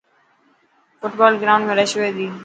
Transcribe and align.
فٽبال 1.01 1.33
گروائنڊ 1.43 1.63
۾ 1.67 1.73
رش 1.81 1.91
هئي 2.01 2.11
تي. 2.17 2.27